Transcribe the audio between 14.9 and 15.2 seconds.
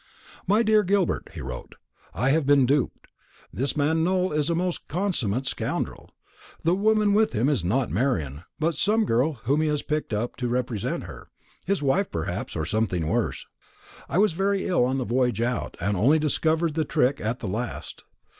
the